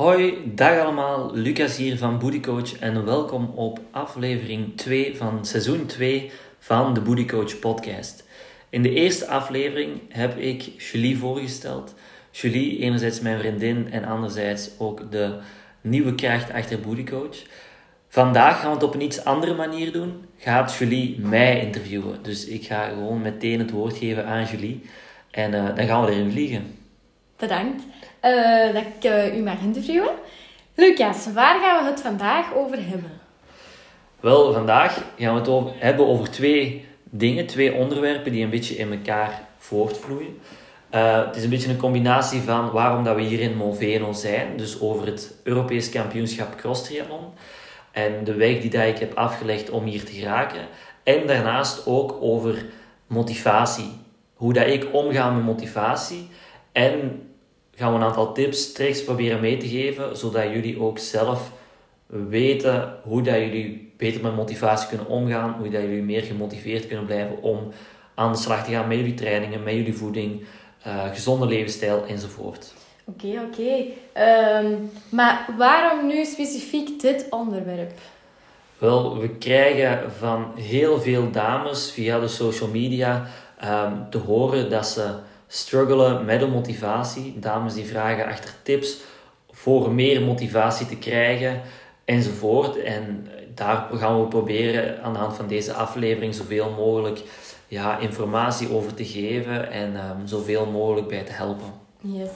Hoi, 0.00 0.52
dag 0.54 0.78
allemaal. 0.78 1.34
Lucas 1.34 1.76
hier 1.76 1.98
van 1.98 2.18
Booty 2.18 2.40
Coach 2.40 2.78
en 2.78 3.04
welkom 3.04 3.52
op 3.54 3.80
aflevering 3.90 4.76
2 4.76 5.16
van 5.16 5.44
seizoen 5.44 5.86
2 5.86 6.30
van 6.58 6.94
de 6.94 7.00
Booty 7.00 7.24
Coach 7.24 7.58
podcast. 7.58 8.24
In 8.68 8.82
de 8.82 8.94
eerste 8.94 9.26
aflevering 9.26 10.00
heb 10.08 10.38
ik 10.38 10.62
Julie 10.62 11.18
voorgesteld. 11.18 11.94
Julie, 12.30 12.78
enerzijds 12.78 13.20
mijn 13.20 13.38
vriendin 13.38 13.92
en 13.92 14.04
anderzijds 14.04 14.70
ook 14.78 15.10
de 15.10 15.38
nieuwe 15.80 16.14
kracht 16.14 16.52
achter 16.52 16.80
Booty 16.80 17.04
Coach. 17.04 17.42
Vandaag 18.08 18.60
gaan 18.60 18.68
we 18.68 18.74
het 18.74 18.84
op 18.84 18.94
een 18.94 19.02
iets 19.02 19.24
andere 19.24 19.54
manier 19.54 19.92
doen. 19.92 20.24
Gaat 20.36 20.74
Julie 20.74 21.18
mij 21.18 21.60
interviewen. 21.60 22.22
Dus 22.22 22.46
ik 22.46 22.64
ga 22.64 22.88
gewoon 22.88 23.22
meteen 23.22 23.58
het 23.58 23.70
woord 23.70 23.96
geven 23.96 24.26
aan 24.26 24.44
Julie. 24.44 24.82
En 25.30 25.52
uh, 25.52 25.76
dan 25.76 25.86
gaan 25.86 26.04
we 26.04 26.12
erin 26.12 26.30
vliegen. 26.30 26.79
Bedankt 27.40 27.82
uh, 28.24 28.74
dat 28.74 28.82
ik 28.82 29.10
uh, 29.10 29.36
u 29.38 29.42
mag 29.42 29.60
interviewen. 29.60 30.10
Lucas, 30.74 31.32
waar 31.32 31.60
gaan 31.60 31.84
we 31.84 31.90
het 31.90 32.00
vandaag 32.00 32.54
over 32.54 32.76
hebben? 32.88 33.20
Wel, 34.20 34.52
vandaag 34.52 35.04
gaan 35.18 35.42
we 35.42 35.50
het 35.50 35.72
hebben 35.78 36.06
over 36.06 36.30
twee 36.30 36.84
dingen, 37.04 37.46
twee 37.46 37.74
onderwerpen 37.74 38.32
die 38.32 38.44
een 38.44 38.50
beetje 38.50 38.74
in 38.74 38.92
elkaar 38.92 39.42
voortvloeien. 39.56 40.38
Uh, 40.94 41.26
het 41.26 41.36
is 41.36 41.44
een 41.44 41.50
beetje 41.50 41.70
een 41.70 41.76
combinatie 41.76 42.40
van 42.40 42.70
waarom 42.70 43.04
dat 43.04 43.16
we 43.16 43.22
hier 43.22 43.40
in 43.40 43.56
Moveno 43.56 44.12
zijn, 44.12 44.56
dus 44.56 44.80
over 44.80 45.06
het 45.06 45.34
Europees 45.44 45.90
kampioenschap 45.90 46.56
cross 46.56 46.84
triathlon 46.84 47.24
en 47.92 48.24
de 48.24 48.34
weg 48.34 48.60
die 48.60 48.86
ik 48.86 48.98
heb 48.98 49.14
afgelegd 49.14 49.70
om 49.70 49.84
hier 49.84 50.04
te 50.04 50.12
geraken. 50.12 50.60
En 51.02 51.26
daarnaast 51.26 51.86
ook 51.86 52.16
over 52.20 52.64
motivatie. 53.06 53.92
Hoe 54.34 54.52
dat 54.52 54.66
ik 54.66 54.86
omga 54.92 55.30
met 55.30 55.44
motivatie 55.44 56.28
en 56.72 57.22
gaan 57.80 57.92
we 57.92 57.98
een 57.98 58.04
aantal 58.04 58.32
tips, 58.32 58.72
tricks 58.72 59.04
proberen 59.04 59.40
mee 59.40 59.56
te 59.56 59.68
geven, 59.68 60.16
zodat 60.16 60.50
jullie 60.52 60.80
ook 60.80 60.98
zelf 60.98 61.52
weten 62.06 62.94
hoe 63.02 63.22
dat 63.22 63.34
jullie 63.34 63.92
beter 63.96 64.22
met 64.22 64.36
motivatie 64.36 64.88
kunnen 64.88 65.06
omgaan, 65.06 65.54
hoe 65.58 65.68
dat 65.68 65.80
jullie 65.80 66.02
meer 66.02 66.22
gemotiveerd 66.22 66.86
kunnen 66.86 67.06
blijven 67.06 67.42
om 67.42 67.72
aan 68.14 68.32
de 68.32 68.38
slag 68.38 68.64
te 68.64 68.70
gaan 68.70 68.88
met 68.88 68.96
jullie 68.96 69.14
trainingen, 69.14 69.62
met 69.62 69.74
jullie 69.74 69.94
voeding, 69.94 70.42
uh, 70.86 71.10
gezonde 71.12 71.46
levensstijl 71.46 72.04
enzovoort. 72.06 72.72
Oké, 73.04 73.26
oké. 73.26 73.60
Okay. 73.60 73.92
Ehm, 74.12 74.74
maar 75.08 75.48
waarom 75.56 76.06
nu 76.06 76.24
specifiek 76.24 77.00
dit 77.00 77.26
onderwerp? 77.30 77.92
Wel, 78.78 79.18
we 79.18 79.28
krijgen 79.28 80.12
van 80.18 80.52
heel 80.56 81.00
veel 81.00 81.30
dames 81.30 81.90
via 81.90 82.18
de 82.18 82.28
social 82.28 82.68
media 82.68 83.26
um, 83.64 84.10
te 84.10 84.18
horen 84.18 84.70
dat 84.70 84.86
ze 84.86 85.14
struggelen 85.52 86.24
met 86.24 86.40
de 86.40 86.46
motivatie. 86.46 87.38
Dames 87.38 87.74
die 87.74 87.86
vragen 87.86 88.26
achter 88.26 88.54
tips 88.62 88.96
voor 89.50 89.92
meer 89.92 90.22
motivatie 90.22 90.86
te 90.86 90.96
krijgen 90.96 91.60
enzovoort. 92.04 92.82
En 92.82 93.28
daar 93.54 93.86
gaan 93.92 94.20
we 94.20 94.26
proberen 94.26 95.02
aan 95.02 95.12
de 95.12 95.18
hand 95.18 95.36
van 95.36 95.46
deze 95.46 95.72
aflevering 95.72 96.34
zoveel 96.34 96.70
mogelijk 96.70 97.22
ja, 97.66 97.98
informatie 97.98 98.72
over 98.72 98.94
te 98.94 99.04
geven 99.04 99.70
en 99.70 99.96
um, 99.96 100.26
zoveel 100.26 100.66
mogelijk 100.66 101.08
bij 101.08 101.22
te 101.22 101.32
helpen. 101.32 101.72
Yes. 102.00 102.30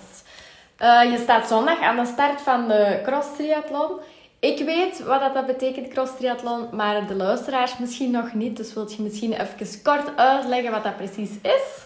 Uh, 0.83 1.11
je 1.11 1.19
staat 1.23 1.49
zondag 1.49 1.81
aan 1.81 1.97
de 1.97 2.07
start 2.07 2.41
van 2.41 2.69
de 2.69 3.01
cross 3.05 3.29
triathlon. 3.37 3.91
Ik 4.41 4.65
weet 4.65 5.05
wat 5.05 5.35
dat 5.35 5.47
betekent, 5.47 5.89
cross 5.89 6.17
triathlon, 6.17 6.67
maar 6.73 7.07
de 7.07 7.15
luisteraars 7.15 7.79
misschien 7.79 8.11
nog 8.11 8.35
niet. 8.35 8.57
Dus 8.57 8.75
wilt 8.75 8.95
je 8.95 9.03
misschien 9.03 9.33
even 9.33 9.83
kort 9.83 10.17
uitleggen 10.17 10.71
wat 10.71 10.83
dat 10.83 10.97
precies 10.97 11.31
is? 11.43 11.84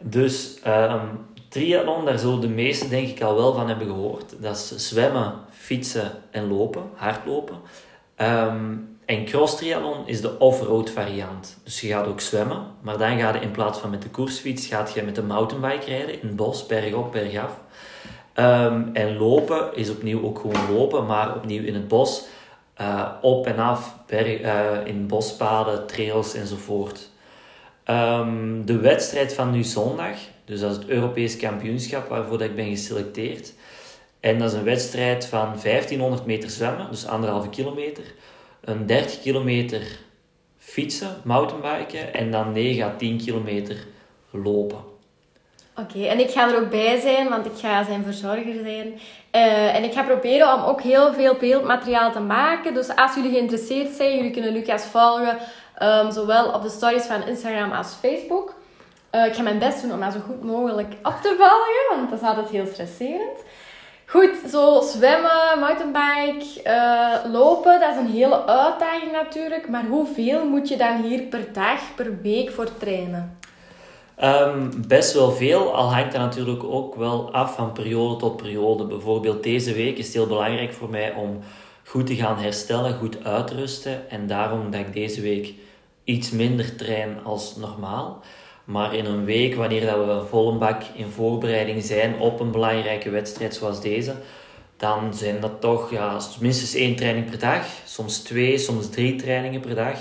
Dus 0.00 0.58
um, 0.66 1.26
triathlon, 1.48 2.04
daar 2.04 2.18
zullen 2.18 2.40
de 2.40 2.48
meesten 2.48 2.90
denk 2.90 3.08
ik 3.08 3.22
al 3.22 3.34
wel 3.34 3.54
van 3.54 3.68
hebben 3.68 3.86
gehoord. 3.86 4.42
Dat 4.42 4.56
is 4.56 4.88
zwemmen, 4.88 5.34
fietsen 5.50 6.12
en 6.30 6.48
lopen, 6.48 6.82
hardlopen. 6.94 7.56
Um, 8.16 8.98
en 9.04 9.24
cross 9.24 9.56
triathlon 9.56 10.06
is 10.06 10.20
de 10.20 10.38
off-road 10.38 10.90
variant. 10.90 11.58
Dus 11.64 11.80
je 11.80 11.88
gaat 11.88 12.06
ook 12.06 12.20
zwemmen, 12.20 12.66
maar 12.80 12.98
dan 12.98 13.18
ga 13.18 13.34
je 13.34 13.40
in 13.40 13.50
plaats 13.50 13.78
van 13.78 13.90
met 13.90 14.02
de 14.02 14.08
koersfiets, 14.08 14.66
gaat 14.66 14.92
je 14.92 15.02
met 15.02 15.14
de 15.14 15.22
mountainbike 15.22 15.84
rijden 15.84 16.22
in 16.22 16.26
het 16.26 16.36
bos, 16.36 16.66
bergop, 16.66 17.12
bergaf. 17.12 17.60
Um, 18.34 18.90
en 18.92 19.16
lopen 19.16 19.76
is 19.76 19.90
opnieuw 19.90 20.24
ook 20.24 20.38
gewoon 20.38 20.72
lopen, 20.72 21.06
maar 21.06 21.34
opnieuw 21.34 21.62
in 21.62 21.74
het 21.74 21.88
bos, 21.88 22.24
uh, 22.80 23.08
op 23.20 23.46
en 23.46 23.58
af, 23.58 23.96
berg, 24.06 24.40
uh, 24.40 24.86
in 24.86 25.06
bospaden, 25.06 25.86
trails 25.86 26.34
enzovoort. 26.34 27.08
Um, 27.90 28.66
de 28.66 28.78
wedstrijd 28.78 29.34
van 29.34 29.50
nu 29.50 29.62
zondag, 29.62 30.16
dus 30.44 30.60
dat 30.60 30.70
is 30.70 30.76
het 30.76 30.88
Europees 30.88 31.36
kampioenschap 31.36 32.08
waarvoor 32.08 32.38
dat 32.38 32.48
ik 32.48 32.56
ben 32.56 32.68
geselecteerd. 32.68 33.52
En 34.20 34.38
dat 34.38 34.50
is 34.52 34.58
een 34.58 34.64
wedstrijd 34.64 35.26
van 35.26 35.54
1500 35.62 36.26
meter 36.26 36.50
zwemmen, 36.50 36.90
dus 36.90 37.06
anderhalve 37.06 37.48
kilometer. 37.48 38.04
Een 38.60 38.86
30 38.86 39.20
kilometer 39.20 39.82
fietsen, 40.58 41.16
mountainbiken 41.24 42.14
en 42.14 42.30
dan 42.30 42.52
9 42.52 42.84
à 42.84 42.96
10 42.96 43.18
kilometer 43.18 43.86
lopen. 44.30 44.78
Oké, 45.76 46.04
en 46.04 46.20
ik 46.20 46.30
ga 46.30 46.50
er 46.50 46.60
ook 46.62 46.70
bij 46.70 47.00
zijn, 47.00 47.28
want 47.28 47.46
ik 47.46 47.56
ga 47.56 47.84
zijn 47.84 48.04
verzorger 48.04 48.60
zijn. 48.62 49.00
Uh, 49.46 49.74
en 49.74 49.84
ik 49.84 49.92
ga 49.92 50.02
proberen 50.02 50.54
om 50.54 50.62
ook 50.62 50.80
heel 50.80 51.12
veel 51.12 51.34
beeldmateriaal 51.34 52.12
te 52.12 52.20
maken. 52.20 52.74
Dus 52.74 52.96
als 52.96 53.14
jullie 53.14 53.30
geïnteresseerd 53.30 53.94
zijn, 53.94 54.16
jullie 54.16 54.30
kunnen 54.30 54.52
Lucas 54.52 54.84
volgen 54.84 55.38
Um, 55.82 56.10
zowel 56.10 56.52
op 56.52 56.62
de 56.62 56.68
stories 56.68 57.04
van 57.04 57.26
Instagram 57.26 57.72
als 57.72 57.94
Facebook. 58.00 58.54
Uh, 59.14 59.26
ik 59.26 59.34
ga 59.34 59.42
mijn 59.42 59.58
best 59.58 59.82
doen 59.82 59.92
om 59.92 60.00
dat 60.00 60.12
zo 60.12 60.18
goed 60.26 60.42
mogelijk 60.44 60.92
op 61.02 61.14
te 61.22 61.34
volgen, 61.38 61.98
want 61.98 62.10
dat 62.10 62.20
is 62.20 62.28
altijd 62.28 62.48
heel 62.48 62.66
stresserend. 62.66 63.38
Goed, 64.06 64.30
zo 64.50 64.80
zwemmen, 64.80 65.58
mountainbike, 65.58 66.44
uh, 66.64 67.32
lopen, 67.32 67.80
dat 67.80 67.90
is 67.90 67.96
een 67.96 68.10
hele 68.10 68.46
uitdaging 68.46 69.12
natuurlijk. 69.12 69.68
Maar 69.68 69.84
hoeveel 69.84 70.44
moet 70.44 70.68
je 70.68 70.76
dan 70.76 70.96
hier 70.96 71.22
per 71.22 71.52
dag, 71.52 71.80
per 71.94 72.20
week 72.22 72.50
voor 72.50 72.76
trainen? 72.78 73.38
Um, 74.24 74.70
best 74.88 75.12
wel 75.12 75.32
veel, 75.32 75.74
al 75.74 75.92
hangt 75.94 76.12
dat 76.12 76.20
natuurlijk 76.20 76.64
ook 76.64 76.94
wel 76.94 77.32
af 77.32 77.54
van 77.54 77.72
periode 77.72 78.16
tot 78.16 78.36
periode. 78.36 78.84
Bijvoorbeeld 78.84 79.42
deze 79.42 79.72
week 79.72 79.98
is 79.98 80.04
het 80.04 80.14
heel 80.14 80.26
belangrijk 80.26 80.72
voor 80.72 80.90
mij 80.90 81.12
om 81.14 81.38
goed 81.84 82.06
te 82.06 82.14
gaan 82.14 82.38
herstellen, 82.38 82.98
goed 82.98 83.24
uitrusten. 83.24 84.10
En 84.10 84.26
daarom 84.26 84.70
dat 84.70 84.80
ik 84.80 84.92
deze 84.92 85.20
week 85.20 85.52
iets 86.04 86.30
minder 86.30 86.76
train 86.76 87.24
als 87.24 87.56
normaal. 87.56 88.20
Maar 88.64 88.94
in 88.94 89.04
een 89.04 89.24
week, 89.24 89.54
wanneer 89.54 89.86
dat 89.86 90.04
we 90.04 90.26
vol 90.28 90.50
een 90.50 90.58
bak 90.58 90.82
in 90.94 91.06
voorbereiding 91.06 91.82
zijn 91.82 92.18
op 92.18 92.40
een 92.40 92.50
belangrijke 92.50 93.10
wedstrijd 93.10 93.54
zoals 93.54 93.80
deze, 93.80 94.14
dan 94.76 95.14
zijn 95.14 95.40
dat 95.40 95.60
toch 95.60 95.90
ja, 95.90 96.18
minstens 96.40 96.74
één 96.74 96.96
training 96.96 97.30
per 97.30 97.38
dag. 97.38 97.66
Soms 97.84 98.18
twee, 98.18 98.58
soms 98.58 98.90
drie 98.90 99.16
trainingen 99.16 99.60
per 99.60 99.74
dag. 99.74 99.98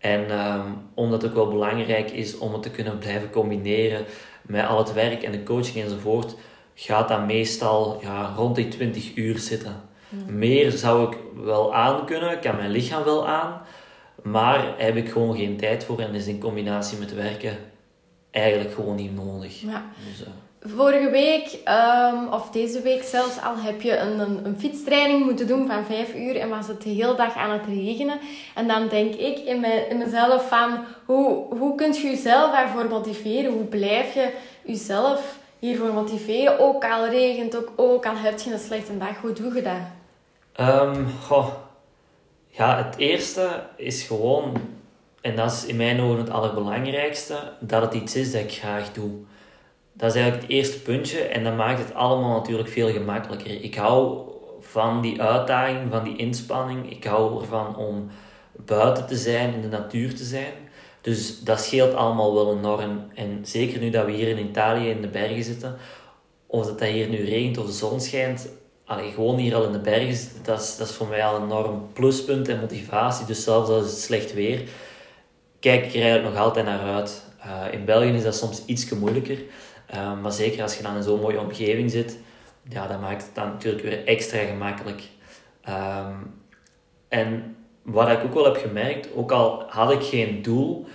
En 0.00 0.38
um, 0.38 0.76
omdat 0.94 1.22
het 1.22 1.30
ook 1.30 1.36
wel 1.36 1.48
belangrijk 1.48 2.10
is 2.10 2.38
om 2.38 2.52
het 2.52 2.62
te 2.62 2.70
kunnen 2.70 2.98
blijven 2.98 3.30
combineren 3.30 4.04
met 4.42 4.66
al 4.66 4.78
het 4.78 4.92
werk 4.92 5.22
en 5.22 5.32
de 5.32 5.42
coaching 5.42 5.84
enzovoort, 5.84 6.34
gaat 6.74 7.08
dat 7.08 7.26
meestal 7.26 7.98
ja, 8.02 8.32
rond 8.36 8.56
die 8.56 8.68
20 8.68 9.16
uur 9.16 9.38
zitten. 9.38 9.88
Meer 10.26 10.70
zou 10.70 11.12
ik 11.12 11.18
wel 11.34 11.74
aan 11.74 12.06
kunnen, 12.06 12.40
kan 12.40 12.56
mijn 12.56 12.70
lichaam 12.70 13.04
wel 13.04 13.28
aan. 13.28 13.62
Maar 14.22 14.74
heb 14.76 14.96
ik 14.96 15.10
gewoon 15.10 15.36
geen 15.36 15.56
tijd 15.56 15.84
voor 15.84 16.00
en 16.00 16.14
is 16.14 16.26
in 16.26 16.40
combinatie 16.40 16.98
met 16.98 17.14
werken 17.14 17.58
eigenlijk 18.30 18.74
gewoon 18.74 18.96
niet 18.96 19.14
nodig. 19.14 19.60
Ja. 19.60 19.90
Dus, 20.08 20.20
uh... 20.20 20.28
Vorige 20.62 21.10
week, 21.10 21.58
um, 21.68 22.32
of 22.32 22.50
deze 22.50 22.80
week 22.80 23.02
zelfs 23.02 23.42
al, 23.42 23.56
heb 23.56 23.82
je 23.82 23.96
een, 23.96 24.18
een, 24.18 24.56
fietstraining 24.58 25.24
moeten 25.24 25.46
doen 25.46 25.66
van 25.66 25.84
vijf 25.84 26.14
uur 26.14 26.36
en 26.36 26.48
was 26.48 26.66
het 26.68 26.82
de 26.82 26.88
hele 26.88 27.14
dag 27.14 27.36
aan 27.36 27.50
het 27.50 27.66
regenen. 27.66 28.18
En 28.54 28.68
dan 28.68 28.88
denk 28.88 29.14
ik 29.14 29.38
in, 29.38 29.60
me, 29.60 29.86
in 29.88 29.98
mezelf 29.98 30.48
van, 30.48 30.84
hoe, 31.04 31.54
hoe 31.58 31.74
kun 31.74 31.92
je 31.92 32.02
jezelf 32.02 32.52
daarvoor 32.52 32.88
motiveren? 32.88 33.52
Hoe 33.52 33.64
blijf 33.64 34.14
je 34.14 34.32
jezelf 34.64 35.38
hiervoor 35.58 35.92
motiveren? 35.92 36.58
Ook 36.58 36.84
al 36.84 37.08
regent, 37.08 37.56
ook, 37.56 37.72
ook 37.76 38.06
al 38.06 38.16
heb 38.16 38.38
je 38.38 38.52
een 38.52 38.58
slechte 38.58 38.98
dag, 38.98 39.16
hoe 39.16 39.32
doe 39.32 39.54
je 39.54 39.62
dat? 39.62 40.66
Goh 41.26 41.48
ja, 42.50 42.84
het 42.84 42.96
eerste 42.96 43.62
is 43.76 44.02
gewoon, 44.02 44.56
en 45.20 45.36
dat 45.36 45.52
is 45.52 45.64
in 45.64 45.76
mijn 45.76 46.00
ogen 46.00 46.18
het 46.18 46.30
allerbelangrijkste, 46.30 47.52
dat 47.60 47.82
het 47.82 47.94
iets 47.94 48.16
is 48.16 48.32
dat 48.32 48.40
ik 48.40 48.52
graag 48.52 48.92
doe. 48.92 49.10
Dat 50.00 50.14
is 50.14 50.20
eigenlijk 50.20 50.42
het 50.42 50.56
eerste 50.56 50.80
puntje 50.80 51.20
en 51.20 51.44
dat 51.44 51.56
maakt 51.56 51.78
het 51.78 51.94
allemaal 51.94 52.38
natuurlijk 52.38 52.68
veel 52.68 52.92
gemakkelijker. 52.92 53.62
Ik 53.62 53.74
hou 53.74 54.18
van 54.60 55.00
die 55.00 55.22
uitdaging, 55.22 55.78
van 55.90 56.04
die 56.04 56.16
inspanning. 56.16 56.90
Ik 56.90 57.04
hou 57.04 57.40
ervan 57.40 57.76
om 57.76 58.10
buiten 58.56 59.06
te 59.06 59.16
zijn, 59.16 59.54
in 59.54 59.60
de 59.60 59.68
natuur 59.68 60.14
te 60.14 60.24
zijn. 60.24 60.52
Dus 61.00 61.40
dat 61.40 61.60
scheelt 61.60 61.94
allemaal 61.94 62.34
wel 62.34 62.56
enorm. 62.56 63.04
En 63.14 63.40
zeker 63.42 63.80
nu 63.80 63.90
dat 63.90 64.04
we 64.04 64.12
hier 64.12 64.28
in 64.28 64.46
Italië 64.46 64.90
in 64.90 65.00
de 65.00 65.08
bergen 65.08 65.44
zitten, 65.44 65.76
of 66.46 66.66
dat, 66.66 66.78
dat 66.78 66.88
hier 66.88 67.08
nu 67.08 67.24
regent 67.24 67.58
of 67.58 67.66
de 67.66 67.72
zon 67.72 68.00
schijnt, 68.00 68.48
allee, 68.84 69.10
gewoon 69.10 69.36
hier 69.36 69.54
al 69.54 69.64
in 69.64 69.72
de 69.72 69.80
bergen 69.80 70.14
zitten, 70.14 70.42
dat 70.42 70.60
is, 70.60 70.76
dat 70.76 70.88
is 70.88 70.94
voor 70.94 71.06
mij 71.06 71.24
al 71.24 71.36
een 71.36 71.42
enorm 71.42 71.92
pluspunt 71.92 72.48
en 72.48 72.60
motivatie. 72.60 73.26
Dus 73.26 73.44
zelfs 73.44 73.70
als 73.70 73.84
het 73.84 73.98
slecht 73.98 74.34
weer, 74.34 74.62
kijk 75.58 75.84
ik 75.84 75.94
er 75.94 76.02
eigenlijk 76.02 76.34
nog 76.34 76.44
altijd 76.44 76.66
naar 76.66 76.94
uit. 76.94 77.28
Uh, 77.46 77.72
in 77.72 77.84
België 77.84 78.08
is 78.08 78.22
dat 78.22 78.36
soms 78.36 78.62
iets 78.66 78.88
moeilijker. 78.88 79.38
Uh, 79.94 80.20
maar 80.20 80.32
zeker 80.32 80.62
als 80.62 80.76
je 80.76 80.82
dan 80.82 80.96
in 80.96 81.02
zo'n 81.02 81.20
mooie 81.20 81.40
omgeving 81.40 81.90
zit, 81.90 82.18
ja, 82.68 82.86
dat 82.86 83.00
maakt 83.00 83.22
het 83.22 83.34
dan 83.34 83.48
natuurlijk 83.48 83.84
weer 83.84 84.04
extra 84.04 84.38
gemakkelijk. 84.38 85.02
Ehm, 85.62 86.14
en 87.08 87.56
wat 87.82 88.08
ik 88.08 88.24
ook 88.24 88.34
wel 88.34 88.44
heb 88.44 88.56
gemerkt, 88.56 89.08
ook 89.14 89.32
al 89.32 89.64
had 89.68 89.92
ik 89.92 90.02
geen 90.02 90.42
doel, 90.42 90.86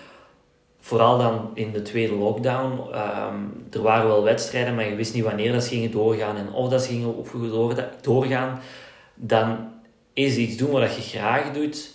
vooral 0.80 1.18
dan 1.18 1.51
in 1.53 1.71
de 1.71 1.81
tweede 1.81 2.15
lockdown, 2.15 2.94
ehm, 2.94 3.36
er 3.71 3.81
waren 3.81 4.07
wel 4.07 4.24
wedstrijden, 4.24 4.75
maar 4.75 4.89
je 4.89 4.95
wist 4.95 5.13
niet 5.13 5.24
wanneer 5.24 5.51
dat 5.51 5.63
ze 5.63 5.69
gingen 5.69 5.91
doorgaan 5.91 6.38
en 6.38 6.51
of 6.51 6.69
dat 6.69 6.83
ze 6.83 6.89
gingen 6.89 7.25
doorgaan, 8.01 8.59
dan 9.15 9.71
is 10.13 10.36
iets 10.38 10.57
doen 10.57 10.71
wat 10.71 10.95
je 10.95 11.01
graag 11.01 11.51
doet 11.51 11.91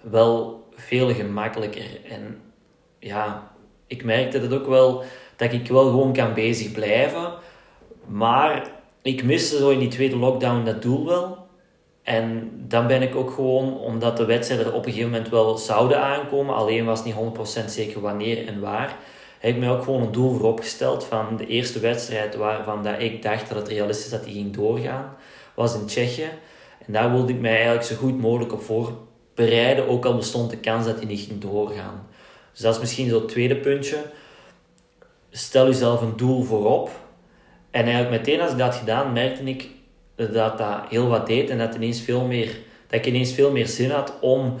wel 0.00 0.68
veel 0.74 1.14
gemakkelijker. 1.14 2.04
En 2.08 2.40
ja, 2.98 3.52
ik 3.86 4.04
merkte 4.04 4.48
dat 4.48 4.60
ook 4.60 4.66
wel, 4.66 5.04
dat 5.40 5.52
ik 5.52 5.68
wel 5.68 5.84
gewoon 5.84 6.12
kan 6.12 6.34
bezig 6.34 6.72
blijven, 6.72 7.32
maar 8.06 8.70
ik 9.02 9.24
miste 9.24 9.56
zo 9.56 9.68
in 9.68 9.78
die 9.78 9.88
tweede 9.88 10.16
lockdown 10.16 10.64
dat 10.64 10.82
doel 10.82 11.06
wel. 11.06 11.38
En 12.02 12.50
dan 12.68 12.86
ben 12.86 13.02
ik 13.02 13.14
ook 13.14 13.30
gewoon, 13.30 13.78
omdat 13.78 14.16
de 14.16 14.24
wedstrijden 14.24 14.66
er 14.66 14.74
op 14.74 14.86
een 14.86 14.92
gegeven 14.92 15.10
moment 15.10 15.28
wel 15.28 15.58
zouden 15.58 16.00
aankomen, 16.00 16.54
alleen 16.54 16.84
was 16.84 17.04
niet 17.04 17.14
100% 17.14 17.64
zeker 17.66 18.00
wanneer 18.00 18.46
en 18.46 18.60
waar, 18.60 18.96
heb 19.38 19.54
ik 19.54 19.60
mij 19.60 19.70
ook 19.70 19.84
gewoon 19.84 20.02
een 20.02 20.12
doel 20.12 20.34
voor 20.34 20.48
opgesteld 20.48 21.04
van 21.04 21.36
de 21.36 21.46
eerste 21.46 21.78
wedstrijd 21.78 22.36
waarvan 22.36 22.82
dat 22.82 22.94
ik 22.98 23.22
dacht 23.22 23.48
dat 23.48 23.58
het 23.58 23.68
realistisch 23.68 24.10
dat 24.10 24.24
die 24.24 24.34
ging 24.34 24.54
doorgaan, 24.54 25.16
was 25.54 25.74
in 25.74 25.86
Tsjechië. 25.86 26.28
En 26.86 26.92
daar 26.92 27.12
wilde 27.12 27.32
ik 27.32 27.40
mij 27.40 27.54
eigenlijk 27.54 27.84
zo 27.84 27.96
goed 27.96 28.20
mogelijk 28.20 28.52
op 28.52 28.62
voorbereiden, 28.62 29.88
ook 29.88 30.04
al 30.04 30.16
bestond 30.16 30.50
de 30.50 30.56
kans 30.56 30.86
dat 30.86 30.98
die 30.98 31.06
niet 31.06 31.20
ging 31.20 31.40
doorgaan. 31.40 32.06
Dus 32.52 32.60
dat 32.60 32.74
is 32.74 32.80
misschien 32.80 33.08
zo 33.08 33.14
het 33.14 33.28
tweede 33.28 33.56
puntje. 33.56 33.96
Stel 35.30 35.66
jezelf 35.66 36.00
een 36.00 36.16
doel 36.16 36.42
voorop. 36.42 36.90
En 37.70 37.84
eigenlijk 37.84 38.10
meteen 38.10 38.40
als 38.40 38.50
ik 38.50 38.58
dat 38.58 38.74
gedaan, 38.74 39.12
merkte 39.12 39.42
ik 39.42 39.68
dat 40.16 40.58
dat 40.58 40.80
heel 40.88 41.08
wat 41.08 41.26
deed 41.26 41.50
en 41.50 41.58
dat, 41.58 41.74
ineens 41.74 42.00
veel 42.00 42.24
meer, 42.24 42.58
dat 42.86 42.98
ik 42.98 43.06
ineens 43.06 43.32
veel 43.32 43.50
meer 43.50 43.66
zin 43.66 43.90
had 43.90 44.14
om 44.20 44.58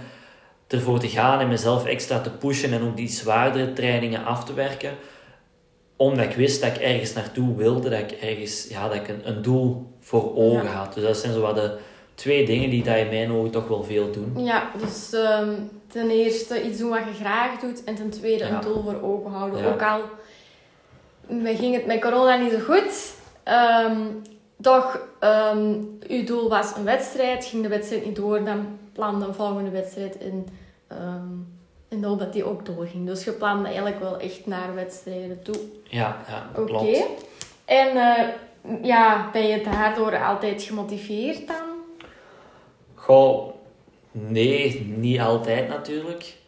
ervoor 0.66 0.98
te 0.98 1.08
gaan 1.08 1.40
en 1.40 1.48
mezelf 1.48 1.86
extra 1.86 2.20
te 2.20 2.30
pushen 2.30 2.72
en 2.72 2.82
ook 2.82 2.96
die 2.96 3.08
zwaardere 3.08 3.72
trainingen 3.72 4.24
af 4.24 4.44
te 4.44 4.54
werken. 4.54 4.92
Omdat 5.96 6.24
ik 6.24 6.34
wist 6.34 6.60
dat 6.60 6.76
ik 6.76 6.82
ergens 6.82 7.12
naartoe 7.12 7.56
wilde, 7.56 7.88
dat 7.88 7.98
ik 7.98 8.10
ergens 8.10 8.66
ja, 8.68 8.88
dat 8.88 8.96
ik 8.96 9.08
een, 9.08 9.28
een 9.28 9.42
doel 9.42 9.92
voor 10.00 10.36
ogen 10.36 10.72
had. 10.72 10.94
Dus 10.94 11.02
dat 11.02 11.16
zijn 11.16 11.32
zo 11.32 11.40
wat 11.40 11.54
de 11.54 11.76
twee 12.14 12.46
dingen 12.46 12.70
die 12.70 12.82
dat 12.82 12.96
in 12.96 13.08
mijn 13.08 13.32
ogen 13.32 13.50
toch 13.50 13.68
wel 13.68 13.84
veel 13.84 14.10
doen. 14.10 14.44
Ja, 14.44 14.70
dus 14.78 15.12
ehm, 15.12 15.52
ten 15.86 16.10
eerste 16.10 16.62
iets 16.62 16.78
doen 16.78 16.90
wat 16.90 17.04
je 17.04 17.24
graag 17.24 17.60
doet 17.60 17.84
en 17.84 17.94
ten 17.94 18.10
tweede 18.10 18.44
een 18.44 18.60
doel 18.60 18.82
voor 18.82 19.02
ogen 19.02 19.30
houden. 19.30 19.64
Ook 19.64 19.82
al 19.82 20.00
ging 21.44 21.74
het 21.74 21.86
met 21.86 22.00
corona 22.00 22.36
niet 22.36 22.52
zo 22.52 22.58
goed. 22.58 23.14
Um, 23.88 24.22
toch, 24.60 25.00
um, 25.20 25.98
uw 26.08 26.24
doel 26.24 26.48
was 26.48 26.76
een 26.76 26.84
wedstrijd. 26.84 27.44
Ging 27.44 27.62
de 27.62 27.68
wedstrijd 27.68 28.04
niet 28.04 28.16
door, 28.16 28.44
dan 28.44 28.78
plande 28.92 29.26
een 29.26 29.34
volgende 29.34 29.70
wedstrijd 29.70 30.16
in, 30.16 30.48
um, 30.92 31.58
in 31.88 32.00
de 32.00 32.06
hoop 32.06 32.18
dat 32.18 32.32
die 32.32 32.44
ook 32.44 32.66
doorging. 32.66 33.06
Dus 33.06 33.24
je 33.24 33.32
plande 33.32 33.64
eigenlijk 33.64 34.00
wel 34.00 34.18
echt 34.18 34.46
naar 34.46 34.74
wedstrijden 34.74 35.42
toe. 35.42 35.56
Ja, 35.84 36.16
ja 36.28 36.50
klopt. 36.54 36.72
Oké. 36.72 37.02
En 37.64 37.96
uh, 37.96 38.82
ja, 38.82 39.28
ben 39.32 39.46
je 39.46 39.62
daardoor 39.62 40.24
altijd 40.24 40.62
gemotiveerd 40.62 41.46
dan? 41.46 41.68
Goh, 42.94 43.54
nee, 44.10 44.94
niet 44.96 45.20
altijd 45.20 45.68
natuurlijk. 45.68 46.38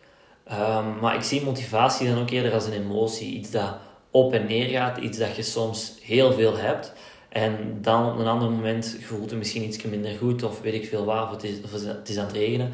Um, 0.51 0.99
maar 1.01 1.15
ik 1.15 1.23
zie 1.23 1.45
motivatie 1.45 2.09
dan 2.09 2.21
ook 2.21 2.31
eerder 2.31 2.53
als 2.53 2.67
een 2.67 2.73
emotie. 2.73 3.35
Iets 3.35 3.51
dat 3.51 3.75
op 4.13 4.33
en 4.33 4.47
neer 4.47 4.69
gaat, 4.69 4.97
iets 4.97 5.19
dat 5.19 5.37
je 5.37 5.43
soms 5.43 5.95
heel 6.03 6.33
veel 6.33 6.57
hebt. 6.57 6.93
En 7.29 7.79
dan 7.81 8.13
op 8.13 8.19
een 8.19 8.27
ander 8.27 8.51
moment 8.51 8.97
voelt 9.01 9.31
het 9.31 9.39
misschien 9.39 9.63
iets 9.63 9.83
minder 9.83 10.17
goed, 10.19 10.43
of 10.43 10.61
weet 10.61 10.75
ik 10.75 10.89
veel 10.89 11.05
waar, 11.05 11.23
of 11.23 11.31
het, 11.31 11.45
is, 11.45 11.63
of 11.65 11.73
het 11.73 12.09
is 12.09 12.19
aan 12.19 12.27
het 12.27 12.37
regenen. 12.37 12.73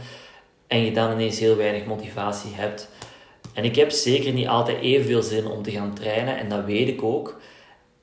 En 0.67 0.85
je 0.85 0.93
dan 0.93 1.13
ineens 1.13 1.39
heel 1.39 1.57
weinig 1.57 1.85
motivatie 1.85 2.51
hebt. 2.55 2.89
En 3.55 3.65
ik 3.65 3.77
heb 3.77 3.91
zeker 3.91 4.33
niet 4.33 4.49
altijd 4.49 4.81
evenveel 4.81 5.23
zin 5.23 5.47
om 5.47 5.63
te 5.63 5.71
gaan 5.71 5.95
trainen, 5.95 6.39
en 6.39 6.49
dat 6.49 6.65
weet 6.65 6.89
ik 6.89 7.03
ook. 7.03 7.41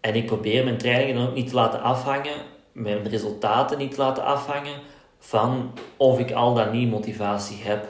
En 0.02 0.16
ik 0.16 0.26
probeer 0.26 0.64
mijn 0.64 0.78
trainingen 0.78 1.16
dan 1.16 1.28
ook 1.28 1.36
niet 1.36 1.50
te 1.50 1.56
laten 1.56 1.82
afhangen, 1.82 2.36
mijn 2.72 3.08
resultaten 3.08 3.78
niet 3.78 3.92
te 3.92 3.98
laten 3.98 4.24
afhangen 4.24 4.80
van 5.20 5.74
of 5.98 6.20
ik 6.20 6.32
al 6.32 6.54
dan 6.54 6.72
niet 6.72 6.90
motivatie 6.90 7.58
heb. 7.64 7.88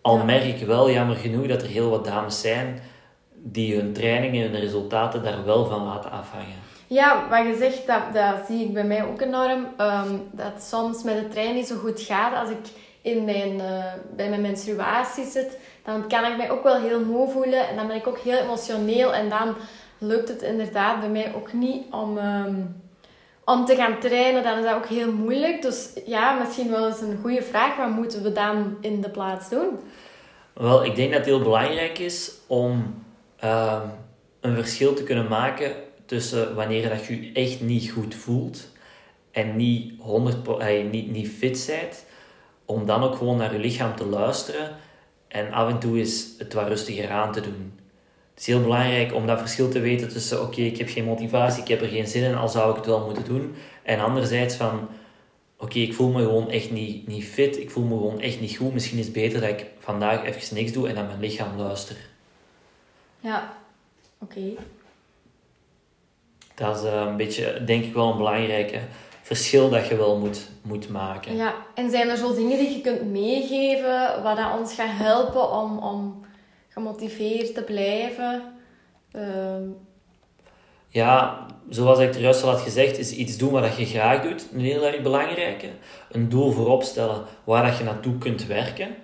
Al 0.00 0.24
merk 0.24 0.44
ik 0.44 0.66
wel, 0.66 0.90
jammer 0.90 1.16
genoeg, 1.16 1.46
dat 1.46 1.62
er 1.62 1.68
heel 1.68 1.90
wat 1.90 2.04
dames 2.04 2.40
zijn 2.40 2.82
die 3.42 3.76
hun 3.76 3.92
trainingen 3.92 4.46
en 4.46 4.52
hun 4.52 4.60
resultaten 4.60 5.22
daar 5.22 5.44
wel 5.44 5.66
van 5.66 5.84
laten 5.84 6.10
afhangen. 6.10 6.58
Ja, 6.86 7.28
wat 7.28 7.46
je 7.46 7.56
zegt, 7.58 7.86
dat, 7.86 8.02
dat 8.12 8.46
zie 8.46 8.64
ik 8.64 8.72
bij 8.72 8.84
mij 8.84 9.04
ook 9.04 9.20
enorm. 9.20 9.66
Ehm, 9.76 10.14
dat 10.30 10.62
soms 10.62 11.02
met 11.02 11.16
de 11.16 11.28
trein 11.28 11.54
niet 11.54 11.66
zo 11.66 11.76
goed 11.76 12.00
gaat. 12.00 12.40
Als 12.40 12.50
ik 12.50 12.58
in 13.02 13.24
mijn, 13.24 13.54
uh, 13.54 13.84
bij 14.16 14.28
mijn 14.28 14.40
menstruatie 14.40 15.24
zit, 15.24 15.58
dan 15.84 16.08
kan 16.08 16.24
ik 16.24 16.36
mij 16.36 16.50
ook 16.50 16.62
wel 16.62 16.80
heel 16.80 17.04
moe 17.04 17.30
voelen. 17.30 17.68
En 17.68 17.76
dan 17.76 17.86
ben 17.86 17.96
ik 17.96 18.06
ook 18.06 18.18
heel 18.18 18.38
emotioneel. 18.38 19.14
En 19.14 19.28
dan 19.28 19.54
lukt 19.98 20.28
het 20.28 20.42
inderdaad 20.42 21.00
bij 21.00 21.08
mij 21.08 21.34
ook 21.34 21.52
niet 21.52 21.84
om, 21.90 22.18
ehm, 22.18 22.54
om 23.44 23.64
te 23.64 23.74
gaan 23.74 23.98
trainen. 23.98 24.42
Dan 24.42 24.58
is 24.58 24.64
dat 24.64 24.74
ook 24.74 24.86
heel 24.86 25.12
moeilijk. 25.12 25.62
Dus 25.62 25.90
ja, 26.06 26.38
misschien 26.38 26.70
wel 26.70 26.86
eens 26.86 27.00
een 27.00 27.18
goede 27.22 27.42
vraag. 27.42 27.76
Wat 27.76 27.90
moeten 27.90 28.22
we 28.22 28.32
dan 28.32 28.76
in 28.80 29.00
de 29.00 29.10
plaats 29.10 29.48
doen? 29.48 29.78
Wel, 30.52 30.84
ik 30.84 30.96
denk 30.96 31.08
dat 31.08 31.18
het 31.18 31.28
heel 31.28 31.42
belangrijk 31.42 31.98
is 31.98 32.32
om 32.46 33.04
ehm, 33.40 33.88
een 34.40 34.54
verschil 34.54 34.94
te 34.94 35.02
kunnen 35.02 35.28
maken 35.28 35.72
tussen 36.06 36.54
wanneer 36.54 36.88
dat 36.88 37.06
je 37.06 37.22
je 37.22 37.32
echt 37.32 37.60
niet 37.60 37.90
goed 37.90 38.14
voelt 38.14 38.68
en 39.30 39.56
niet, 39.56 39.92
100, 39.98 40.58
eh, 40.58 40.90
niet, 40.90 41.10
niet 41.10 41.28
fit 41.28 41.64
bent, 41.66 42.04
om 42.64 42.86
dan 42.86 43.02
ook 43.02 43.14
gewoon 43.14 43.36
naar 43.36 43.52
je 43.52 43.58
lichaam 43.58 43.96
te 43.96 44.06
luisteren 44.06 44.76
en 45.28 45.52
af 45.52 45.68
en 45.68 45.78
toe 45.78 45.98
eens 45.98 46.26
het 46.38 46.52
wat 46.52 46.68
rustiger 46.68 47.10
aan 47.10 47.32
te 47.32 47.40
doen. 47.40 47.72
Het 48.30 48.40
is 48.40 48.46
heel 48.46 48.62
belangrijk 48.62 49.14
om 49.14 49.26
dat 49.26 49.38
verschil 49.38 49.68
te 49.68 49.80
weten 49.80 50.08
tussen 50.08 50.42
oké, 50.42 50.60
ik 50.60 50.78
heb 50.78 50.88
geen 50.88 51.04
motivatie, 51.04 51.62
ik 51.62 51.68
heb 51.68 51.80
er 51.80 51.88
geen 51.88 52.06
zin 52.06 52.22
in, 52.22 52.34
al 52.34 52.48
zou 52.48 52.70
ik 52.70 52.76
het 52.76 52.86
wel 52.86 53.04
moeten 53.04 53.24
doen. 53.24 53.54
En 53.82 54.00
anderzijds 54.00 54.54
van 54.54 54.88
oké, 55.58 55.78
ik 55.78 55.94
voel 55.94 56.10
me 56.10 56.22
gewoon 56.22 56.50
echt 56.50 56.70
niet, 56.70 57.06
niet 57.06 57.24
fit, 57.24 57.58
ik 57.58 57.70
voel 57.70 57.84
me 57.84 57.96
gewoon 57.96 58.20
echt 58.20 58.40
niet 58.40 58.56
goed. 58.56 58.72
Misschien 58.72 58.98
is 58.98 59.04
het 59.04 59.14
beter 59.14 59.40
dat 59.40 59.50
ik 59.50 59.66
vandaag 59.78 60.24
even 60.24 60.54
niks 60.54 60.72
doe 60.72 60.88
en 60.88 60.94
naar 60.94 61.06
mijn 61.06 61.20
lichaam 61.20 61.56
luister. 61.56 62.09
Ja, 63.20 63.52
oké. 64.18 64.40
Dat 66.54 66.76
is 66.76 66.84
eh, 66.84 67.04
een 67.06 67.16
beetje, 67.16 67.64
denk 67.64 67.84
ik 67.84 67.94
wel 67.94 68.10
een 68.10 68.16
belangrijke 68.16 68.80
verschil 69.22 69.70
dat 69.70 69.86
je 69.86 69.96
wel 69.96 70.18
moet, 70.18 70.48
moet 70.62 70.88
maken. 70.88 71.36
Ja, 71.36 71.54
en 71.74 71.90
zijn 71.90 72.08
er 72.08 72.16
zo 72.16 72.34
dingen 72.34 72.58
die 72.58 72.76
je 72.76 72.80
kunt 72.80 73.10
meegeven 73.10 74.22
wat 74.22 74.36
dat 74.36 74.58
ons 74.58 74.74
gaat 74.74 74.96
helpen 74.96 75.50
om, 75.50 75.78
om 75.78 76.24
gemotiveerd 76.68 77.54
te 77.54 77.62
blijven? 77.62 78.42
Ehm, 79.12 79.62
ja, 80.88 81.46
zoals 81.68 81.98
ik 81.98 82.14
er 82.14 82.20
juist 82.20 82.42
al 82.42 82.50
had 82.50 82.60
gezegd, 82.60 82.98
is 82.98 83.12
iets 83.12 83.36
doen 83.36 83.50
wat 83.50 83.76
je 83.76 83.86
graag 83.86 84.22
doet, 84.22 84.48
een 84.52 84.60
heel 84.60 84.86
erg 84.86 85.02
belangrijke. 85.02 85.68
Een 86.10 86.28
doel 86.28 86.50
voorop 86.50 86.82
stellen 86.82 87.24
waar 87.44 87.66
dat 87.66 87.78
je 87.78 87.84
naartoe 87.84 88.18
kunt 88.18 88.46
werken. 88.46 88.94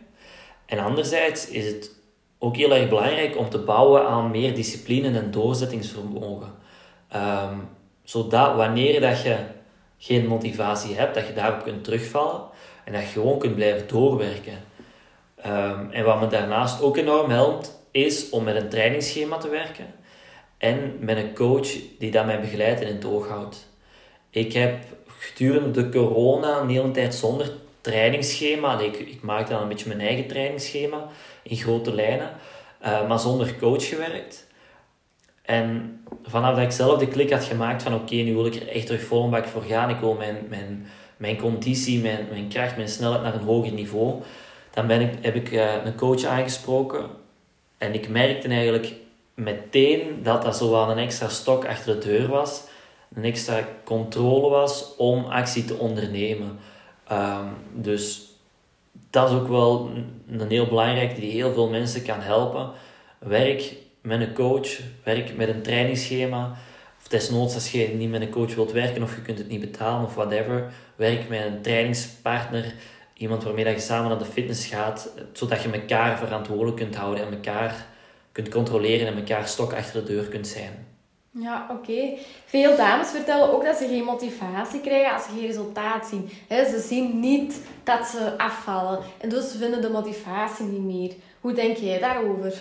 En 0.67 0.79
anderzijds 0.79 1.49
is 1.49 1.67
het 1.67 1.91
ook 2.39 2.57
heel 2.57 2.75
erg 2.75 2.89
belangrijk 2.89 3.39
om 3.39 3.51
te 3.51 3.59
bouwen 3.59 4.07
aan 4.07 4.31
meer 4.31 4.55
discipline 4.55 5.19
en 5.19 5.31
doorzettingsvermogen. 5.31 6.55
Um, 7.15 7.69
zodat 8.03 8.57
wanneer 8.57 9.01
dat 9.01 9.23
je 9.23 9.37
geen 9.99 10.27
motivatie 10.27 10.95
hebt, 10.95 11.15
dat 11.15 11.27
je 11.27 11.33
daarop 11.33 11.63
kunt 11.63 11.85
terugvallen 11.85 12.41
en 12.85 12.93
dat 12.93 13.03
je 13.03 13.09
gewoon 13.09 13.39
kunt 13.39 13.55
blijven 13.55 13.89
doorwerken. 13.89 14.59
Um, 15.47 15.91
en 15.91 16.05
wat 16.05 16.21
me 16.21 16.27
daarnaast 16.27 16.83
ook 16.83 16.97
enorm 16.97 17.31
helpt, 17.31 17.85
is 17.91 18.31
om 18.31 18.45
met 18.45 18.57
een 18.57 18.69
trainingsschema 18.69 19.37
te 19.37 19.49
werken 19.49 19.87
en 20.59 20.97
met 21.01 21.17
een 21.17 21.35
coach 21.35 21.69
die 21.99 22.11
dat 22.11 22.27
mij 22.27 22.41
begeleidt 22.41 22.81
en 22.81 22.87
in 22.89 22.95
het 22.95 23.05
oog 23.05 23.29
houdt. 23.29 23.69
Ik 24.31 24.53
heb 24.53 24.85
gedurende 25.07 25.71
de 25.71 25.89
corona 25.89 26.61
een 26.61 26.69
hele 26.69 26.91
tijd 26.91 27.15
zonder 27.15 27.51
trainingsschema, 27.81 28.81
ik, 28.81 28.97
ik 28.97 29.23
maakte 29.23 29.53
dan 29.53 29.63
een 29.63 29.69
beetje 29.69 29.89
mijn 29.89 30.01
eigen 30.01 30.27
trainingsschema 30.27 31.09
in 31.49 31.57
grote 31.57 31.95
lijnen, 31.95 32.31
uh, 32.83 33.09
maar 33.09 33.19
zonder 33.19 33.57
coach 33.57 33.89
gewerkt. 33.89 34.47
En 35.43 36.01
vanaf 36.23 36.55
dat 36.55 36.65
ik 36.65 36.71
zelf 36.71 36.99
de 36.99 37.09
klik 37.09 37.31
had 37.31 37.45
gemaakt 37.45 37.83
van 37.83 37.95
oké, 37.95 38.15
nu 38.15 38.35
wil 38.35 38.47
ik 38.47 38.55
er 38.55 38.69
echt 38.69 38.87
terug 38.87 39.03
vol 39.03 39.29
bak 39.29 39.47
voor 39.47 39.63
gaan. 39.63 39.91
Ik 39.91 40.01
wil 40.01 40.15
mijn, 40.15 40.37
mijn, 40.49 40.87
mijn 41.17 41.37
conditie, 41.37 42.01
mijn, 42.01 42.27
mijn 42.31 42.49
kracht, 42.49 42.77
mijn 42.77 42.89
snelheid 42.89 43.23
naar 43.23 43.35
een 43.35 43.45
hoger 43.45 43.73
niveau. 43.73 44.23
Dan 44.71 44.87
ben 44.87 45.01
ik, 45.01 45.13
heb 45.21 45.35
ik 45.35 45.51
uh, 45.51 45.85
een 45.85 45.97
coach 45.97 46.25
aangesproken. 46.25 47.07
En 47.79 47.95
ik 47.95 48.09
merkte 48.09 48.49
eigenlijk 48.49 48.93
meteen 49.35 50.23
dat 50.23 50.43
dat 50.43 50.57
zo 50.57 50.71
wel 50.71 50.91
een 50.91 50.99
extra 50.99 51.29
stok 51.29 51.67
achter 51.67 52.01
de 52.01 52.07
deur 52.07 52.29
was. 52.29 52.63
Een 53.15 53.25
extra 53.25 53.69
controle 53.85 54.49
was 54.49 54.97
om 54.97 55.25
actie 55.25 55.65
te 55.65 55.75
ondernemen. 55.75 56.59
Um, 57.13 57.57
dus 57.73 58.31
dat 59.11 59.31
is 59.31 59.37
ook 59.37 59.49
wel 59.49 59.91
een 60.29 60.49
heel 60.51 60.67
belangrijke 60.67 61.21
die 61.21 61.31
heel 61.31 61.53
veel 61.53 61.69
mensen 61.69 62.03
kan 62.03 62.21
helpen. 62.21 62.71
Werk 63.19 63.73
met 64.03 64.21
een 64.21 64.35
coach, 64.35 64.69
werk 65.05 65.37
met 65.37 65.49
een 65.49 65.63
trainingsschema. 65.63 66.57
Of 67.01 67.09
desnoods 67.09 67.55
als 67.55 67.73
je 67.73 67.89
niet 67.89 68.11
met 68.11 68.21
een 68.21 68.31
coach 68.31 68.55
wilt 68.55 68.73
werken 68.73 69.03
of 69.03 69.15
je 69.15 69.23
kunt 69.23 69.39
het 69.39 69.49
niet 69.49 69.61
betalen 69.61 70.07
of 70.07 70.15
whatever. 70.15 70.73
Werk 70.97 71.29
met 71.29 71.45
een 71.45 71.63
trainingspartner. 71.63 72.75
Iemand 73.15 73.45
waarmee 73.45 73.65
dat 73.65 73.75
je 73.75 73.81
samen 73.81 74.09
naar 74.09 74.19
de 74.19 74.25
fitness 74.25 74.67
gaat. 74.67 75.13
Zodat 75.33 75.63
je 75.63 75.71
elkaar 75.71 76.19
verantwoordelijk 76.19 76.77
kunt 76.77 76.97
houden 76.97 77.27
en 77.27 77.33
elkaar 77.33 77.87
kunt 78.33 78.49
controleren 78.49 79.07
en 79.07 79.17
elkaar 79.17 79.49
stok 79.49 79.73
achter 79.73 80.05
de 80.05 80.13
deur 80.13 80.25
kunt 80.25 80.47
zijn. 80.47 80.87
Ja, 81.41 81.67
oké. 81.71 82.19
Veel 82.45 82.77
dames 82.77 83.11
vertellen 83.11 83.53
ook 83.53 83.65
dat 83.65 83.77
ze 83.77 83.87
geen 83.87 84.05
motivatie 84.05 84.81
krijgen 84.81 85.13
als 85.13 85.25
ze 85.25 85.31
geen 85.31 85.47
resultaat 85.47 86.07
zien. 86.07 86.31
ze 86.49 86.85
zien 86.89 87.21
niet 87.21 87.61
dat 87.85 88.07
ze 88.07 88.39
afvallen. 88.39 88.99
En 89.19 89.29
dus 89.29 89.51
ze 89.51 89.59
vinden 89.59 89.81
de 89.81 89.91
motivatie 89.91 90.65
niet 90.65 90.95
meer. 90.95 91.13
Hoe 91.41 91.53
denk 91.53 91.77
jij 91.77 91.99
daarover? 91.99 92.53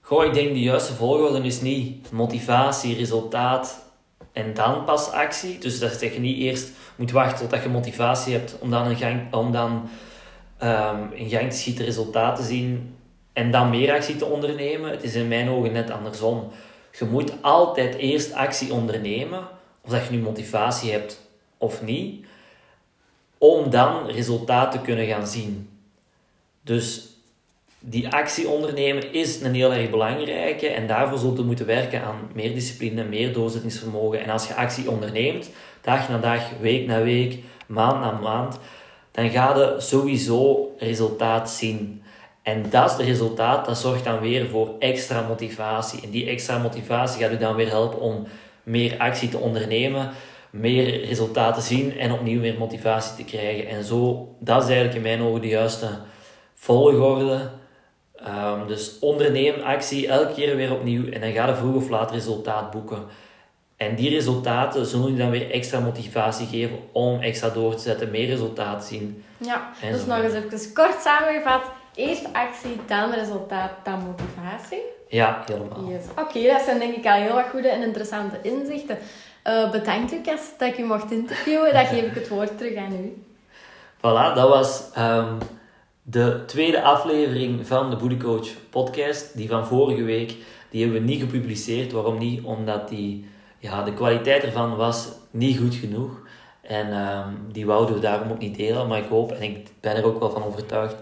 Goh, 0.00 0.24
ik 0.24 0.34
denk 0.34 0.48
de 0.48 0.60
juiste 0.60 0.94
volgorde 0.94 1.46
is 1.46 1.60
niet 1.60 2.12
motivatie, 2.12 2.96
resultaat 2.96 3.84
en 4.32 4.54
dan 4.54 4.84
pas 4.84 5.10
actie. 5.10 5.58
Dus 5.58 5.78
dat 5.78 6.00
je 6.00 6.20
niet 6.20 6.38
eerst 6.38 6.70
moet 6.96 7.10
wachten 7.10 7.48
tot 7.48 7.62
je 7.62 7.68
motivatie 7.68 8.32
hebt 8.32 8.58
om 8.58 8.70
dan, 8.70 8.86
een 8.86 8.96
gang, 8.96 9.34
om 9.34 9.52
dan 9.52 9.88
um, 10.62 11.12
in 11.12 11.28
gang 11.28 11.50
te 11.50 11.56
schieten, 11.56 11.84
resultaten 11.84 12.44
te 12.44 12.50
zien 12.50 12.96
en 13.32 13.50
dan 13.50 13.70
meer 13.70 13.92
actie 13.92 14.16
te 14.16 14.24
ondernemen. 14.24 14.90
Het 14.90 15.02
is 15.02 15.14
in 15.14 15.28
mijn 15.28 15.48
ogen 15.48 15.72
net 15.72 15.90
andersom. 15.90 16.50
Je 16.98 17.04
moet 17.04 17.32
altijd 17.42 17.94
eerst 17.94 18.32
actie 18.32 18.72
ondernemen, 18.72 19.48
of 19.80 19.90
dat 19.90 20.04
je 20.04 20.10
nu 20.10 20.18
motivatie 20.18 20.90
hebt 20.90 21.20
of 21.58 21.82
niet, 21.82 22.26
om 23.38 23.70
dan 23.70 24.06
resultaten 24.06 24.80
te 24.80 24.86
kunnen 24.86 25.06
gaan 25.06 25.26
zien. 25.26 25.70
Dus 26.62 27.06
die 27.78 28.08
actie 28.08 28.48
ondernemen 28.48 29.12
is 29.12 29.40
een 29.40 29.54
heel 29.54 29.72
erg 29.72 29.90
belangrijke 29.90 30.68
en 30.68 30.86
daarvoor 30.86 31.18
zult 31.18 31.38
je 31.38 31.44
moeten 31.44 31.66
werken 31.66 32.02
aan 32.02 32.30
meer 32.34 32.54
discipline, 32.54 33.04
meer 33.04 33.32
doorzettingsvermogen. 33.32 34.22
En 34.22 34.30
als 34.30 34.46
je 34.46 34.54
actie 34.54 34.90
onderneemt, 34.90 35.50
dag 35.80 36.08
na 36.08 36.18
dag, 36.18 36.42
week 36.60 36.86
na 36.86 37.02
week, 37.02 37.38
maand 37.66 38.00
na 38.00 38.10
maand, 38.12 38.58
dan 39.10 39.30
ga 39.30 39.58
je 39.58 39.74
sowieso 39.78 40.74
resultaat 40.78 41.50
zien. 41.50 42.02
En 42.46 42.70
dat 42.70 42.90
is 42.90 42.96
het 42.96 43.06
resultaat, 43.06 43.66
dat 43.66 43.78
zorgt 43.78 44.04
dan 44.04 44.20
weer 44.20 44.48
voor 44.48 44.74
extra 44.78 45.26
motivatie. 45.28 46.02
En 46.02 46.10
die 46.10 46.28
extra 46.28 46.58
motivatie 46.58 47.22
gaat 47.22 47.32
u 47.32 47.38
dan 47.38 47.54
weer 47.54 47.68
helpen 47.68 48.00
om 48.00 48.26
meer 48.62 48.98
actie 48.98 49.28
te 49.28 49.38
ondernemen, 49.38 50.10
meer 50.50 51.04
resultaten 51.04 51.62
zien 51.62 51.98
en 51.98 52.12
opnieuw 52.12 52.40
meer 52.40 52.58
motivatie 52.58 53.16
te 53.16 53.36
krijgen. 53.36 53.68
En 53.68 53.84
zo, 53.84 54.28
dat 54.38 54.62
is 54.62 54.68
eigenlijk 54.68 54.96
in 54.96 55.02
mijn 55.02 55.20
ogen 55.22 55.40
de 55.40 55.48
juiste 55.48 55.88
volgorde. 56.54 57.50
Um, 58.26 58.66
dus 58.66 58.98
onderneem 58.98 59.60
actie 59.60 60.08
elke 60.08 60.34
keer 60.34 60.56
weer 60.56 60.72
opnieuw 60.72 61.10
en 61.10 61.20
dan 61.20 61.32
ga 61.32 61.48
je 61.48 61.54
vroeg 61.54 61.74
of 61.74 61.88
laat 61.88 62.10
resultaat 62.10 62.70
boeken. 62.70 63.04
En 63.76 63.94
die 63.94 64.10
resultaten 64.10 64.86
zullen 64.86 65.10
je 65.10 65.16
dan 65.16 65.30
weer 65.30 65.50
extra 65.50 65.80
motivatie 65.80 66.46
geven 66.46 66.78
om 66.92 67.20
extra 67.20 67.48
door 67.48 67.74
te 67.74 67.82
zetten, 67.82 68.10
meer 68.10 68.26
resultaat 68.26 68.84
zien. 68.84 69.24
Ja, 69.36 69.72
dus 69.90 70.06
nog 70.06 70.22
eens 70.22 70.34
even 70.34 70.72
kort 70.72 71.02
samengevat 71.02 71.62
Eerst 71.96 72.32
actie, 72.32 72.76
dan 72.86 73.10
resultaat, 73.10 73.70
dan 73.84 73.98
motivatie. 73.98 74.82
Ja, 75.08 75.42
helemaal. 75.46 75.84
Yes. 75.88 76.04
Oké, 76.18 76.52
dat 76.52 76.62
zijn 76.62 76.78
denk 76.78 76.94
ik 76.96 77.06
al 77.06 77.12
heel 77.12 77.34
wat 77.34 77.48
goede 77.50 77.68
en 77.68 77.82
interessante 77.82 78.36
inzichten. 78.42 78.98
Uh, 79.44 79.70
bedankt 79.70 80.10
Lucas 80.10 80.40
dat 80.58 80.68
ik 80.68 80.78
u 80.78 80.84
mocht 80.84 81.10
interviewen. 81.10 81.72
Dan 81.72 81.86
geef 81.86 82.02
ik 82.02 82.14
het 82.14 82.28
woord 82.28 82.58
terug 82.58 82.76
aan 82.76 82.92
u. 82.92 83.24
Voilà, 83.96 84.34
dat 84.34 84.48
was 84.48 84.90
um, 84.98 85.38
de 86.02 86.42
tweede 86.46 86.82
aflevering 86.82 87.66
van 87.66 87.90
de 87.90 87.96
Booty 87.96 88.16
Coach 88.16 88.48
podcast. 88.70 89.36
Die 89.36 89.48
van 89.48 89.66
vorige 89.66 90.02
week, 90.02 90.34
die 90.70 90.82
hebben 90.82 91.00
we 91.00 91.06
niet 91.06 91.20
gepubliceerd. 91.20 91.92
Waarom 91.92 92.18
niet? 92.18 92.44
Omdat 92.44 92.88
die, 92.88 93.28
ja, 93.58 93.82
de 93.82 93.94
kwaliteit 93.94 94.44
ervan 94.44 94.76
was 94.76 95.08
niet 95.30 95.58
goed 95.58 95.74
genoeg. 95.74 96.10
En 96.60 96.96
um, 96.96 97.52
die 97.52 97.66
wouden 97.66 97.94
we 97.94 98.00
daarom 98.00 98.30
ook 98.30 98.38
niet 98.38 98.56
delen. 98.56 98.86
Maar 98.86 98.98
ik 98.98 99.08
hoop, 99.08 99.32
en 99.32 99.42
ik 99.42 99.68
ben 99.80 99.96
er 99.96 100.04
ook 100.04 100.18
wel 100.18 100.30
van 100.30 100.44
overtuigd, 100.44 100.96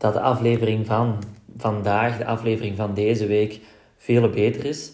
dat 0.00 0.12
de 0.12 0.20
aflevering 0.20 0.86
van 0.86 1.22
vandaag, 1.56 2.18
de 2.18 2.26
aflevering 2.26 2.76
van 2.76 2.94
deze 2.94 3.26
week, 3.26 3.60
veel 3.96 4.28
beter 4.28 4.64
is. 4.64 4.92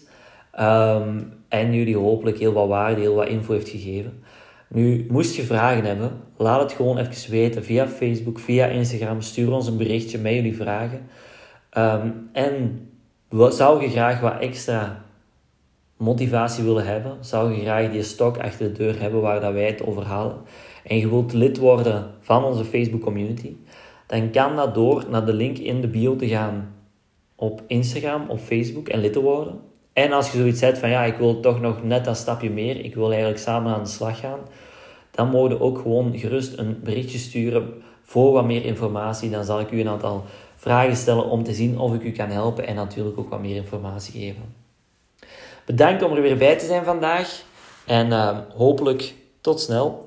Ehm, 0.51 1.19
en 1.47 1.73
jullie 1.73 1.97
hopelijk 1.97 2.37
heel 2.37 2.53
wat 2.53 2.67
waarde, 2.67 3.01
heel 3.01 3.15
wat 3.15 3.27
info 3.27 3.53
heeft 3.53 3.69
gegeven. 3.69 4.23
Nu, 4.67 5.05
moest 5.09 5.35
je 5.35 5.43
vragen 5.43 5.85
hebben, 5.85 6.11
laat 6.37 6.61
het 6.61 6.71
gewoon 6.71 6.97
even 6.97 7.31
weten 7.31 7.63
via 7.63 7.87
Facebook, 7.87 8.39
via 8.39 8.65
Instagram. 8.65 9.21
Stuur 9.21 9.51
ons 9.51 9.67
een 9.67 9.77
berichtje 9.77 10.17
met 10.17 10.33
jullie 10.33 10.55
vragen. 10.55 11.07
Um, 11.77 12.29
en 12.33 12.87
zou 13.29 13.81
je 13.81 13.89
graag 13.89 14.19
wat 14.19 14.39
extra 14.39 15.03
motivatie 15.97 16.63
willen 16.63 16.85
hebben? 16.85 17.17
Zou 17.19 17.53
je 17.53 17.61
graag 17.61 17.91
die 17.91 18.03
stok 18.03 18.37
achter 18.37 18.67
de 18.67 18.77
deur 18.77 19.01
hebben 19.01 19.21
waar 19.21 19.41
dat 19.41 19.53
wij 19.53 19.67
het 19.67 19.85
over 19.85 20.03
halen? 20.03 20.37
En 20.83 20.97
je 20.97 21.09
wilt 21.09 21.33
lid 21.33 21.57
worden 21.57 22.11
van 22.19 22.43
onze 22.43 22.65
Facebook 22.65 23.01
community? 23.01 23.55
Dan 24.07 24.31
kan 24.31 24.55
dat 24.55 24.73
door 24.73 25.05
naar 25.09 25.25
de 25.25 25.33
link 25.33 25.57
in 25.57 25.81
de 25.81 25.87
bio 25.87 26.15
te 26.15 26.27
gaan 26.27 26.75
op 27.35 27.61
Instagram 27.67 28.29
of 28.29 28.41
Facebook 28.41 28.87
en 28.87 28.99
lid 28.99 29.13
te 29.13 29.21
worden. 29.21 29.59
En 29.93 30.11
als 30.11 30.31
je 30.31 30.37
zoiets 30.37 30.59
zegt 30.59 30.77
van 30.77 30.89
ja, 30.89 31.03
ik 31.03 31.17
wil 31.17 31.39
toch 31.39 31.61
nog 31.61 31.83
net 31.83 32.05
dat 32.05 32.17
stapje 32.17 32.49
meer, 32.49 32.85
ik 32.85 32.95
wil 32.95 33.09
eigenlijk 33.09 33.39
samen 33.39 33.73
aan 33.73 33.83
de 33.83 33.89
slag 33.89 34.19
gaan, 34.19 34.39
dan 35.11 35.29
mogen 35.29 35.49
je 35.49 35.61
ook 35.61 35.77
gewoon 35.77 36.17
gerust 36.17 36.57
een 36.57 36.79
berichtje 36.83 37.17
sturen 37.17 37.73
voor 38.03 38.31
wat 38.31 38.45
meer 38.45 38.65
informatie. 38.65 39.29
Dan 39.29 39.43
zal 39.43 39.59
ik 39.59 39.71
u 39.71 39.79
een 39.79 39.87
aantal 39.87 40.23
vragen 40.55 40.95
stellen 40.95 41.29
om 41.29 41.43
te 41.43 41.53
zien 41.53 41.79
of 41.79 41.93
ik 41.93 42.03
u 42.03 42.11
kan 42.11 42.29
helpen 42.29 42.67
en 42.67 42.75
natuurlijk 42.75 43.19
ook 43.19 43.29
wat 43.29 43.41
meer 43.41 43.55
informatie 43.55 44.19
geven. 44.19 44.55
Bedankt 45.65 46.03
om 46.03 46.13
er 46.13 46.21
weer 46.21 46.37
bij 46.37 46.57
te 46.57 46.65
zijn 46.65 46.83
vandaag 46.83 47.43
en 47.85 48.07
uh, 48.07 48.37
hopelijk 48.55 49.13
tot 49.41 49.59
snel. 49.59 50.06